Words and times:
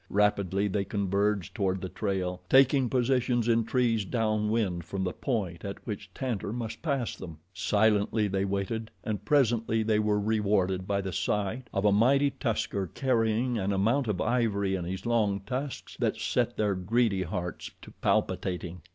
Rapidly 0.09 0.67
they 0.67 0.83
converged 0.83 1.53
toward 1.53 1.79
the 1.79 1.87
trail, 1.87 2.41
taking 2.49 2.89
positions 2.89 3.47
in 3.47 3.65
trees 3.65 4.03
down 4.03 4.49
wind 4.49 4.83
from 4.83 5.03
the 5.03 5.13
point 5.13 5.63
at 5.63 5.77
which 5.85 6.11
Tantor 6.15 6.51
must 6.51 6.81
pass 6.81 7.15
them. 7.15 7.37
Silently 7.53 8.27
they 8.27 8.43
waited 8.43 8.89
and 9.03 9.23
presently 9.23 9.83
were 9.99 10.19
rewarded 10.19 10.87
by 10.87 11.01
the 11.01 11.13
sight 11.13 11.69
of 11.71 11.85
a 11.85 11.91
mighty 11.91 12.31
tusker 12.31 12.87
carrying 12.87 13.59
an 13.59 13.71
amount 13.71 14.07
of 14.07 14.19
ivory 14.19 14.73
in 14.73 14.85
his 14.85 15.05
long 15.05 15.41
tusks 15.41 15.95
that 15.99 16.17
set 16.19 16.57
their 16.57 16.73
greedy 16.73 17.21
hearts 17.21 17.69
to 17.83 17.91
palpitating. 18.01 18.81